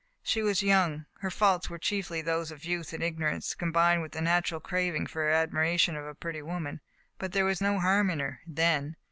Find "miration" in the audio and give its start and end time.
5.51-5.95